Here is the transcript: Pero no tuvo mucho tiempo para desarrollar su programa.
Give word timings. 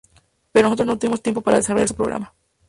Pero 0.51 0.67
no 0.67 0.75
tuvo 0.75 0.95
mucho 1.11 1.21
tiempo 1.21 1.41
para 1.41 1.57
desarrollar 1.57 1.87
su 1.87 1.93
programa. 1.95 2.33